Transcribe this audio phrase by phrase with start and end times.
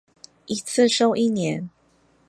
[0.47, 1.69] 一次收一年